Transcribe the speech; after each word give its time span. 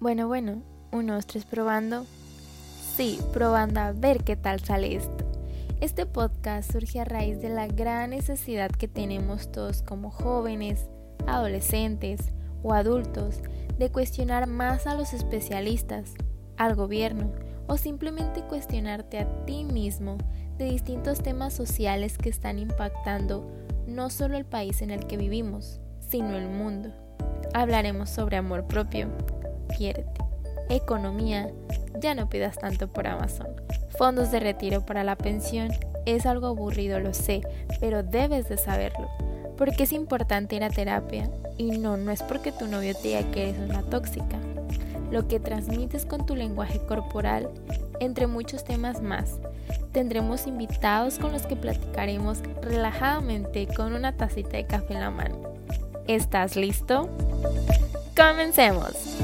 Bueno, 0.00 0.28
bueno, 0.28 0.62
uno, 0.92 1.16
dos, 1.16 1.26
tres, 1.26 1.44
probando. 1.44 2.06
Sí, 2.96 3.18
probando 3.34 3.80
a 3.80 3.92
ver 3.92 4.24
qué 4.24 4.34
tal 4.34 4.58
sale 4.60 4.96
esto. 4.96 5.26
Este 5.82 6.06
podcast 6.06 6.72
surge 6.72 7.00
a 7.00 7.04
raíz 7.04 7.42
de 7.42 7.50
la 7.50 7.66
gran 7.66 8.08
necesidad 8.08 8.70
que 8.70 8.88
tenemos 8.88 9.52
todos 9.52 9.82
como 9.82 10.10
jóvenes, 10.10 10.88
adolescentes 11.26 12.32
o 12.62 12.72
adultos 12.72 13.42
de 13.78 13.90
cuestionar 13.90 14.46
más 14.46 14.86
a 14.86 14.94
los 14.94 15.12
especialistas, 15.12 16.14
al 16.56 16.76
gobierno 16.76 17.30
o 17.66 17.76
simplemente 17.76 18.40
cuestionarte 18.40 19.18
a 19.18 19.44
ti 19.44 19.64
mismo 19.64 20.16
de 20.56 20.64
distintos 20.64 21.22
temas 21.22 21.52
sociales 21.52 22.16
que 22.16 22.30
están 22.30 22.58
impactando 22.58 23.46
no 23.86 24.08
solo 24.08 24.38
el 24.38 24.46
país 24.46 24.80
en 24.80 24.92
el 24.92 25.06
que 25.06 25.18
vivimos, 25.18 25.78
sino 26.08 26.38
el 26.38 26.48
mundo. 26.48 26.88
Hablaremos 27.52 28.08
sobre 28.08 28.38
amor 28.38 28.66
propio, 28.66 29.08
Economía, 30.68 31.50
ya 32.00 32.14
no 32.14 32.28
pidas 32.28 32.58
tanto 32.58 32.88
por 32.88 33.06
Amazon. 33.06 33.48
Fondos 33.96 34.30
de 34.30 34.40
retiro 34.40 34.84
para 34.84 35.04
la 35.04 35.16
pensión, 35.16 35.70
es 36.06 36.26
algo 36.26 36.48
aburrido, 36.48 37.00
lo 37.00 37.14
sé, 37.14 37.42
pero 37.80 38.02
debes 38.02 38.48
de 38.48 38.56
saberlo. 38.56 39.08
Porque 39.56 39.84
es 39.84 39.92
importante 39.92 40.56
ir 40.56 40.64
a 40.64 40.70
terapia 40.70 41.30
y 41.58 41.78
no, 41.78 41.96
no 41.96 42.10
es 42.12 42.22
porque 42.22 42.52
tu 42.52 42.66
novio 42.66 42.94
te 42.94 43.08
diga 43.08 43.30
que 43.30 43.50
eres 43.50 43.58
una 43.58 43.82
tóxica. 43.82 44.38
Lo 45.10 45.26
que 45.26 45.40
transmites 45.40 46.06
con 46.06 46.24
tu 46.24 46.36
lenguaje 46.36 46.78
corporal, 46.86 47.50
entre 47.98 48.26
muchos 48.26 48.64
temas 48.64 49.02
más. 49.02 49.38
Tendremos 49.92 50.46
invitados 50.46 51.18
con 51.18 51.32
los 51.32 51.42
que 51.42 51.56
platicaremos 51.56 52.38
relajadamente 52.62 53.66
con 53.66 53.92
una 53.92 54.16
tacita 54.16 54.56
de 54.56 54.66
café 54.66 54.94
en 54.94 55.00
la 55.00 55.10
mano. 55.10 55.36
¿Estás 56.06 56.56
listo? 56.56 57.08
Comencemos. 58.16 59.20